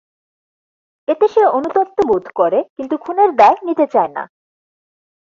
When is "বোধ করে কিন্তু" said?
2.09-2.95